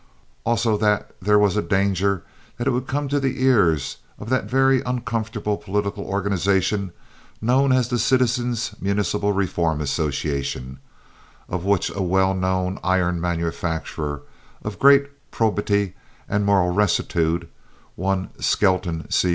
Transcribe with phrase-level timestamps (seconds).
[0.47, 2.23] Also that there was danger
[2.57, 6.91] that it would come to the ears of that very uncomfortable political organization
[7.39, 10.79] known as the Citizens' Municipal Reform Association,
[11.47, 14.23] of which a well known iron manufacturer
[14.63, 15.93] of great probity
[16.27, 17.47] and moral rectitude,
[17.95, 19.29] one Skelton C.